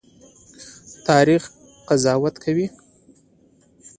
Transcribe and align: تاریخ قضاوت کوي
تاریخ 1.07 1.41
قضاوت 1.89 2.35
کوي 2.43 2.67